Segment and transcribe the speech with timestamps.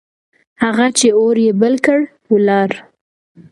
[0.63, 1.99] هغه چې اور يې بل کړ،
[2.33, 2.69] ولاړ.